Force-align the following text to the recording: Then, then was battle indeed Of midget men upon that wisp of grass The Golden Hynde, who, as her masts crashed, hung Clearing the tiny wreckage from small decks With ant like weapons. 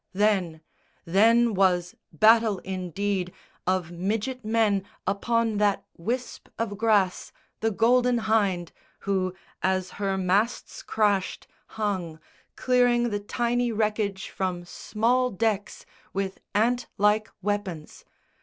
Then, 0.13 0.61
then 1.05 1.53
was 1.53 1.93
battle 2.11 2.57
indeed 2.65 3.31
Of 3.67 3.91
midget 3.91 4.43
men 4.43 4.83
upon 5.05 5.57
that 5.57 5.85
wisp 5.95 6.49
of 6.57 6.75
grass 6.75 7.31
The 7.59 7.69
Golden 7.69 8.17
Hynde, 8.21 8.71
who, 9.01 9.35
as 9.61 9.91
her 10.01 10.17
masts 10.17 10.81
crashed, 10.81 11.45
hung 11.77 12.19
Clearing 12.55 13.11
the 13.11 13.19
tiny 13.19 13.71
wreckage 13.71 14.29
from 14.31 14.65
small 14.65 15.29
decks 15.29 15.85
With 16.13 16.39
ant 16.55 16.87
like 16.97 17.29
weapons. 17.43 18.03